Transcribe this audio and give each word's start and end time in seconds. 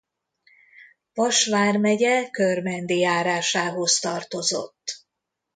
Vas 1.13 1.45
vármegye 1.45 2.29
Körmendi 2.29 2.97
járásához 2.97 3.99
tartozott. 3.99 5.05